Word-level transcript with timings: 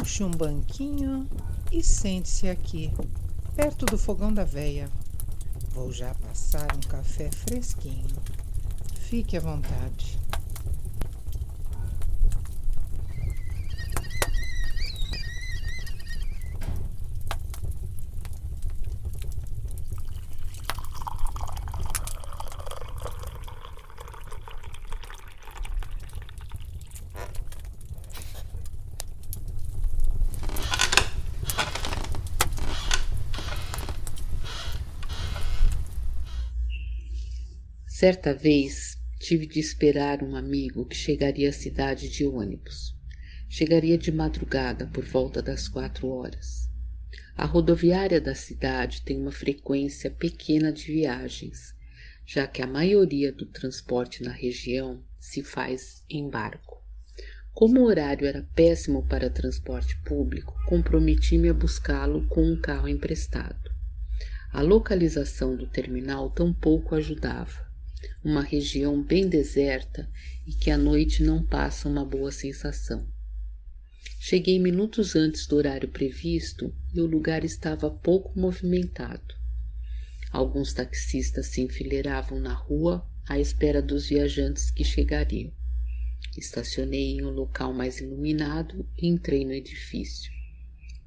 Puxe 0.00 0.24
um 0.24 0.30
banquinho 0.30 1.28
e 1.70 1.82
sente-se 1.82 2.48
aqui, 2.48 2.90
perto 3.54 3.84
do 3.84 3.98
fogão 3.98 4.32
da 4.32 4.44
veia. 4.44 4.88
Vou 5.74 5.92
já 5.92 6.14
passar 6.14 6.74
um 6.74 6.80
café 6.88 7.30
fresquinho. 7.30 8.16
Fique 8.98 9.36
à 9.36 9.40
vontade. 9.40 10.18
Certa 38.00 38.32
vez 38.32 38.96
tive 39.18 39.46
de 39.46 39.60
esperar 39.60 40.22
um 40.22 40.34
amigo 40.34 40.86
que 40.86 40.96
chegaria 40.96 41.50
à 41.50 41.52
cidade 41.52 42.08
de 42.08 42.24
ônibus. 42.24 42.96
Chegaria 43.46 43.98
de 43.98 44.10
madrugada, 44.10 44.86
por 44.86 45.04
volta 45.04 45.42
das 45.42 45.68
quatro 45.68 46.08
horas. 46.08 46.70
A 47.36 47.44
rodoviária 47.44 48.18
da 48.18 48.34
cidade 48.34 49.02
tem 49.02 49.20
uma 49.20 49.30
frequência 49.30 50.10
pequena 50.10 50.72
de 50.72 50.86
viagens, 50.86 51.74
já 52.24 52.46
que 52.46 52.62
a 52.62 52.66
maioria 52.66 53.30
do 53.30 53.44
transporte 53.44 54.22
na 54.22 54.32
região 54.32 55.04
se 55.18 55.42
faz 55.42 56.02
em 56.08 56.26
barco. 56.30 56.82
Como 57.52 57.80
o 57.80 57.84
horário 57.84 58.26
era 58.26 58.48
péssimo 58.54 59.06
para 59.06 59.28
transporte 59.28 59.94
público, 60.04 60.54
comprometi-me 60.66 61.50
a 61.50 61.52
buscá-lo 61.52 62.26
com 62.28 62.42
um 62.50 62.58
carro 62.58 62.88
emprestado. 62.88 63.70
A 64.50 64.62
localização 64.62 65.54
do 65.54 65.66
terminal 65.66 66.30
tampouco 66.30 66.94
ajudava 66.94 67.68
uma 68.22 68.42
região 68.42 69.02
bem 69.02 69.28
deserta 69.28 70.10
e 70.46 70.52
que 70.52 70.70
à 70.70 70.76
noite 70.76 71.22
não 71.22 71.42
passa 71.42 71.88
uma 71.88 72.04
boa 72.04 72.30
sensação. 72.30 73.06
Cheguei 74.18 74.58
minutos 74.58 75.16
antes 75.16 75.46
do 75.46 75.56
horário 75.56 75.88
previsto 75.88 76.74
e 76.92 77.00
o 77.00 77.06
lugar 77.06 77.42
estava 77.42 77.90
pouco 77.90 78.38
movimentado. 78.38 79.34
Alguns 80.30 80.72
taxistas 80.72 81.46
se 81.46 81.62
enfileiravam 81.62 82.38
na 82.38 82.52
rua 82.52 83.04
à 83.26 83.38
espera 83.38 83.80
dos 83.80 84.08
viajantes 84.08 84.70
que 84.70 84.84
chegariam. 84.84 85.52
Estacionei 86.36 87.12
em 87.12 87.24
um 87.24 87.30
local 87.30 87.72
mais 87.72 87.98
iluminado 87.98 88.86
e 88.96 89.08
entrei 89.08 89.44
no 89.44 89.52
edifício. 89.52 90.30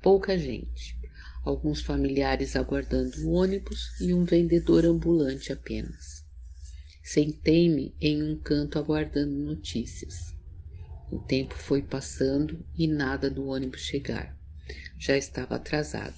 Pouca 0.02 0.38
gente, 0.38 0.97
alguns 1.45 1.81
familiares 1.81 2.55
aguardando 2.55 3.16
o 3.25 3.31
ônibus 3.31 3.99
e 4.02 4.14
um 4.14 4.25
vendedor 4.25 4.86
ambulante 4.86 5.53
apenas. 5.53 6.23
Sentei-me 7.06 7.94
em 8.00 8.23
um 8.23 8.40
canto 8.40 8.80
aguardando 8.80 9.36
notícias. 9.36 10.34
O 11.12 11.20
tempo 11.20 11.54
foi 11.54 11.82
passando 11.82 12.66
e 12.73 12.88
nada 12.88 13.30
do 13.30 13.45
ônibus 13.45 13.82
chegar. 13.82 14.34
Já 14.98 15.18
estava 15.18 15.56
atrasado. 15.56 16.16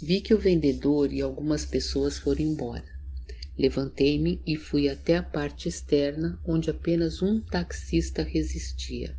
Vi 0.00 0.20
que 0.20 0.32
o 0.32 0.38
vendedor 0.38 1.12
e 1.12 1.20
algumas 1.20 1.64
pessoas 1.64 2.16
foram 2.16 2.42
embora. 2.42 2.86
Levantei-me 3.58 4.40
e 4.46 4.56
fui 4.56 4.88
até 4.88 5.16
a 5.16 5.22
parte 5.22 5.68
externa, 5.68 6.40
onde 6.46 6.70
apenas 6.70 7.20
um 7.20 7.40
taxista 7.40 8.22
resistia. 8.22 9.18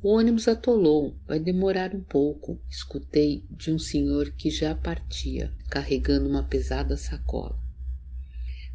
O 0.00 0.10
ônibus 0.10 0.46
atolou, 0.46 1.18
vai 1.26 1.40
demorar 1.40 1.92
um 1.92 2.04
pouco, 2.04 2.62
escutei 2.70 3.44
de 3.50 3.72
um 3.72 3.80
senhor 3.80 4.30
que 4.30 4.48
já 4.48 4.76
partia, 4.76 5.52
carregando 5.68 6.28
uma 6.28 6.44
pesada 6.44 6.96
sacola. 6.96 7.65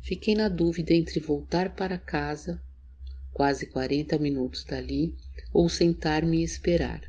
Fiquei 0.02 0.34
na 0.34 0.50
dúvida 0.50 0.94
entre 0.94 1.20
voltar 1.20 1.76
para 1.76 1.98
casa, 1.98 2.60
quase 3.32 3.68
40 3.68 4.18
minutos 4.18 4.64
dali, 4.64 5.16
ou 5.54 5.70
sentar-me 5.70 6.40
e 6.40 6.44
esperar. 6.44 7.02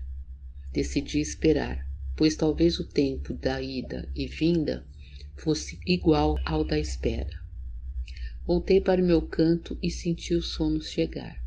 Decidi 0.73 1.19
esperar, 1.19 1.87
pois 2.15 2.37
talvez 2.37 2.79
o 2.79 2.87
tempo 2.87 3.33
da 3.33 3.63
ida 3.63 4.09
e 4.15 4.27
vinda 4.27 4.87
fosse 5.37 5.81
igual 5.87 6.37
ao 6.45 6.65
da 6.65 6.79
espera. 6.79 7.43
Voltei 8.45 8.81
para 8.81 9.03
o 9.03 9.07
meu 9.07 9.23
canto 9.23 9.79
e 9.83 9.91
senti 9.91 10.35
o 10.35 10.43
sono 10.43 10.83
chegar. 10.83 11.43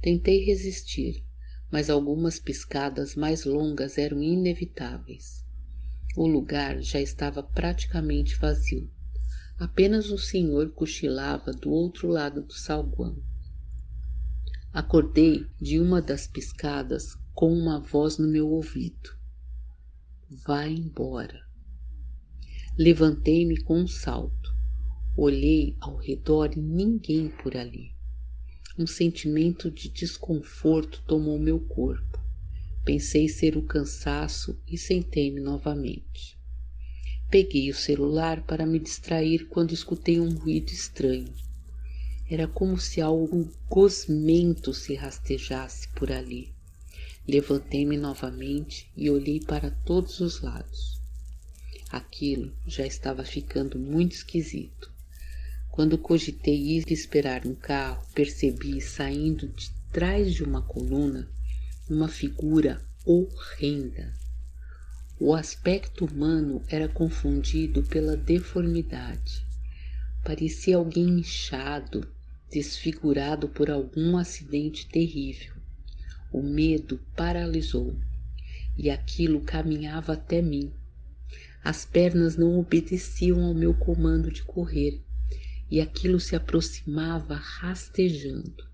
Tentei 0.00 0.44
resistir, 0.44 1.24
mas 1.70 1.90
algumas 1.90 2.38
piscadas 2.38 3.16
mais 3.16 3.44
longas 3.44 3.98
eram 3.98 4.22
inevitáveis. 4.22 5.44
O 6.16 6.26
lugar 6.26 6.80
já 6.80 7.00
estava 7.00 7.42
praticamente 7.42 8.36
vazio. 8.36 8.88
Apenas 9.58 10.10
um 10.10 10.18
senhor 10.18 10.70
cochilava 10.72 11.52
do 11.52 11.70
outro 11.70 12.08
lado 12.08 12.42
do 12.42 12.52
salguão. 12.52 13.22
Acordei 14.72 15.46
de 15.60 15.78
uma 15.78 16.02
das 16.02 16.26
piscadas 16.26 17.16
com 17.32 17.52
uma 17.52 17.78
voz 17.78 18.18
no 18.18 18.26
meu 18.26 18.48
ouvido. 18.48 19.10
Vai 20.44 20.72
embora. 20.72 21.40
Levantei-me 22.76 23.62
com 23.62 23.82
um 23.82 23.86
salto. 23.86 24.52
Olhei 25.16 25.76
ao 25.80 25.96
redor 25.96 26.50
e 26.56 26.60
ninguém 26.60 27.28
por 27.28 27.56
ali. 27.56 27.94
Um 28.76 28.88
sentimento 28.88 29.70
de 29.70 29.88
desconforto 29.88 31.00
tomou 31.06 31.38
meu 31.38 31.60
corpo. 31.60 32.18
Pensei 32.84 33.28
ser 33.28 33.56
o 33.56 33.62
cansaço 33.62 34.60
e 34.66 34.76
sentei-me 34.76 35.40
novamente. 35.40 36.36
Peguei 37.30 37.70
o 37.70 37.74
celular 37.74 38.42
para 38.42 38.64
me 38.64 38.78
distrair 38.78 39.46
quando 39.48 39.72
escutei 39.72 40.20
um 40.20 40.34
ruído 40.34 40.70
estranho. 40.70 41.32
Era 42.30 42.46
como 42.46 42.78
se 42.78 43.00
algo 43.00 43.52
gosmento 43.68 44.72
se 44.72 44.94
rastejasse 44.94 45.88
por 45.88 46.12
ali. 46.12 46.52
Levantei-me 47.26 47.96
novamente 47.96 48.90
e 48.96 49.10
olhei 49.10 49.40
para 49.40 49.70
todos 49.70 50.20
os 50.20 50.40
lados. 50.40 51.00
Aquilo 51.90 52.52
já 52.66 52.86
estava 52.86 53.24
ficando 53.24 53.78
muito 53.78 54.12
esquisito. 54.12 54.92
Quando 55.70 55.98
cogitei 55.98 56.78
ir 56.78 56.84
esperar 56.88 57.46
um 57.46 57.54
carro, 57.54 58.06
percebi 58.14 58.80
saindo 58.80 59.48
de 59.48 59.70
trás 59.92 60.32
de 60.32 60.44
uma 60.44 60.62
coluna 60.62 61.28
uma 61.88 62.08
figura 62.08 62.82
horrenda 63.04 64.14
o 65.18 65.32
aspecto 65.32 66.04
humano 66.04 66.60
era 66.68 66.88
confundido 66.88 67.84
pela 67.84 68.16
deformidade. 68.16 69.46
Parecia 70.24 70.76
alguém 70.76 71.20
inchado, 71.20 72.06
desfigurado 72.50 73.48
por 73.48 73.70
algum 73.70 74.16
acidente 74.16 74.88
terrível. 74.88 75.54
O 76.32 76.42
medo 76.42 76.98
paralisou 77.14 77.94
e 78.76 78.90
aquilo 78.90 79.40
caminhava 79.40 80.14
até 80.14 80.42
mim. 80.42 80.72
As 81.62 81.84
pernas 81.84 82.36
não 82.36 82.58
obedeciam 82.58 83.44
ao 83.44 83.54
meu 83.54 83.72
comando 83.72 84.32
de 84.32 84.42
correr 84.42 85.00
e 85.70 85.80
aquilo 85.80 86.18
se 86.18 86.34
aproximava 86.34 87.36
rastejando. 87.36 88.64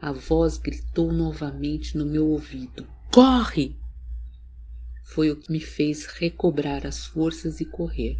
A 0.00 0.10
voz 0.10 0.56
gritou 0.56 1.12
novamente 1.12 1.96
no 1.96 2.06
meu 2.06 2.26
ouvido: 2.28 2.86
Corre! 3.12 3.76
Foi 5.02 5.30
o 5.30 5.36
que 5.36 5.50
me 5.50 5.60
fez 5.60 6.06
recobrar 6.06 6.86
as 6.86 7.04
forças 7.04 7.60
e 7.60 7.64
correr. 7.64 8.18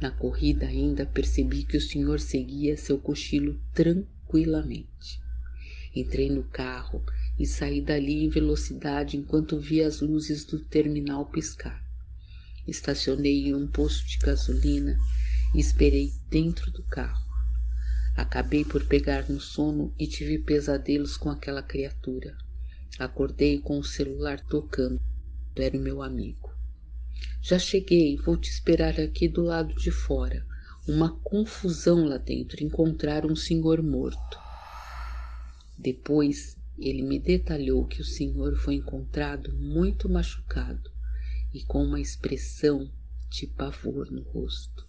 Na 0.00 0.10
corrida 0.10 0.66
ainda 0.66 1.06
percebi 1.06 1.62
que 1.64 1.76
o 1.76 1.80
senhor 1.80 2.20
seguia 2.20 2.76
seu 2.76 2.98
cochilo 2.98 3.58
tranquilamente. 3.72 5.20
Entrei 5.94 6.28
no 6.28 6.42
carro 6.44 7.02
e 7.38 7.46
saí 7.46 7.80
dali 7.80 8.24
em 8.24 8.28
velocidade 8.28 9.16
enquanto 9.16 9.58
via 9.58 9.86
as 9.86 10.00
luzes 10.00 10.44
do 10.44 10.58
terminal 10.58 11.26
piscar. 11.26 11.82
Estacionei 12.66 13.48
em 13.48 13.54
um 13.54 13.66
posto 13.66 14.06
de 14.06 14.18
gasolina 14.18 14.98
e 15.54 15.60
esperei 15.60 16.12
dentro 16.28 16.70
do 16.72 16.82
carro. 16.82 17.24
Acabei 18.16 18.64
por 18.64 18.84
pegar 18.86 19.28
no 19.28 19.40
sono 19.40 19.94
e 19.98 20.06
tive 20.06 20.38
pesadelos 20.38 21.16
com 21.16 21.30
aquela 21.30 21.62
criatura. 21.62 22.36
Acordei 22.98 23.60
com 23.60 23.78
o 23.78 23.84
celular 23.84 24.40
tocando 24.40 25.00
era 25.62 25.76
o 25.76 25.80
meu 25.80 26.02
amigo. 26.02 26.52
Já 27.40 27.58
cheguei, 27.58 28.16
vou 28.16 28.36
te 28.36 28.50
esperar 28.50 28.98
aqui 28.98 29.28
do 29.28 29.42
lado 29.42 29.74
de 29.74 29.90
fora. 29.90 30.46
Uma 30.86 31.18
confusão 31.20 32.04
lá 32.06 32.16
dentro, 32.16 32.62
encontrar 32.62 33.24
um 33.26 33.36
senhor 33.36 33.82
morto. 33.82 34.38
Depois 35.78 36.56
ele 36.78 37.02
me 37.02 37.18
detalhou 37.18 37.86
que 37.86 38.00
o 38.00 38.04
senhor 38.04 38.56
foi 38.56 38.74
encontrado 38.74 39.52
muito 39.52 40.08
machucado 40.08 40.90
e 41.52 41.62
com 41.64 41.84
uma 41.84 42.00
expressão 42.00 42.90
de 43.30 43.46
pavor 43.46 44.10
no 44.10 44.22
rosto. 44.22 44.86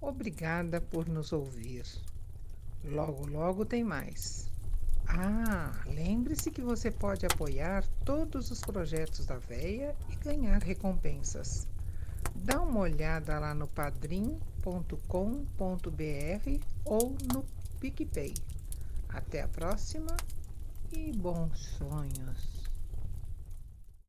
Obrigada 0.00 0.80
por 0.80 1.08
nos 1.08 1.32
ouvir. 1.32 1.84
Logo, 2.84 3.26
logo 3.26 3.64
tem 3.64 3.82
mais. 3.82 4.48
Ah, 5.08 5.72
lembre-se 5.86 6.50
que 6.50 6.60
você 6.60 6.90
pode 6.90 7.24
apoiar 7.24 7.84
todos 8.04 8.50
os 8.50 8.60
projetos 8.60 9.24
da 9.24 9.38
Veia 9.38 9.94
e 10.10 10.16
ganhar 10.16 10.60
recompensas. 10.62 11.66
Dá 12.34 12.60
uma 12.60 12.80
olhada 12.80 13.38
lá 13.38 13.54
no 13.54 13.68
padrim.com.br 13.68 14.64
ou 16.84 17.16
no 17.32 17.44
PicPay. 17.80 18.34
Até 19.08 19.42
a 19.42 19.48
próxima 19.48 20.16
e 20.92 21.12
bons 21.12 21.58
sonhos. 21.78 22.65